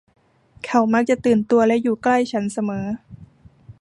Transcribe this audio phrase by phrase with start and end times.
[0.65, 2.85] เขามักจะตื่นตัวและอยู่ใกล้ฉันเสมอ